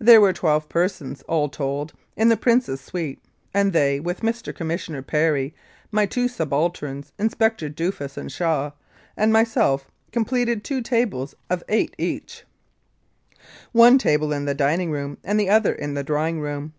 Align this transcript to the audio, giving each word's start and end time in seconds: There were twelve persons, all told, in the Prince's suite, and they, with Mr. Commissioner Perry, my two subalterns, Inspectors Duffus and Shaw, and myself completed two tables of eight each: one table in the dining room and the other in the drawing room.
There 0.00 0.20
were 0.20 0.32
twelve 0.32 0.68
persons, 0.68 1.22
all 1.28 1.48
told, 1.48 1.92
in 2.16 2.30
the 2.30 2.36
Prince's 2.36 2.80
suite, 2.80 3.22
and 3.54 3.72
they, 3.72 4.00
with 4.00 4.22
Mr. 4.22 4.52
Commissioner 4.52 5.02
Perry, 5.02 5.54
my 5.92 6.04
two 6.04 6.26
subalterns, 6.26 7.12
Inspectors 7.16 7.70
Duffus 7.70 8.16
and 8.16 8.32
Shaw, 8.32 8.72
and 9.16 9.32
myself 9.32 9.88
completed 10.10 10.64
two 10.64 10.82
tables 10.82 11.36
of 11.48 11.62
eight 11.68 11.94
each: 11.96 12.42
one 13.70 13.98
table 13.98 14.32
in 14.32 14.46
the 14.46 14.52
dining 14.54 14.90
room 14.90 15.16
and 15.22 15.38
the 15.38 15.48
other 15.50 15.72
in 15.72 15.94
the 15.94 16.02
drawing 16.02 16.40
room. 16.40 16.72